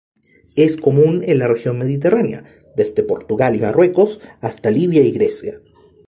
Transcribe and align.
Es 0.55 0.77
común 0.77 1.21
en 1.27 1.37
la 1.37 1.47
región 1.47 1.77
mediterránea, 1.77 2.43
desde 2.75 3.03
Portugal 3.03 3.55
y 3.55 3.59
Marruecos 3.59 4.19
hasta 4.41 4.71
Libia 4.71 5.03
y 5.03 5.11
Grecia. 5.11 5.61